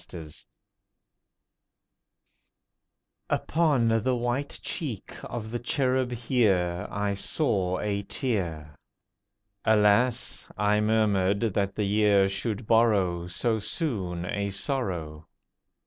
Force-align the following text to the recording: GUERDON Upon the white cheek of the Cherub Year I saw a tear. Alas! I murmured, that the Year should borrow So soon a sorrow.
GUERDON 0.09 0.31
Upon 3.29 3.87
the 4.01 4.15
white 4.15 4.59
cheek 4.63 5.13
of 5.25 5.51
the 5.51 5.59
Cherub 5.59 6.11
Year 6.27 6.87
I 6.89 7.13
saw 7.13 7.79
a 7.79 8.01
tear. 8.01 8.73
Alas! 9.63 10.47
I 10.57 10.81
murmured, 10.81 11.41
that 11.53 11.75
the 11.75 11.83
Year 11.85 12.27
should 12.27 12.65
borrow 12.65 13.27
So 13.27 13.59
soon 13.59 14.25
a 14.25 14.49
sorrow. 14.49 15.27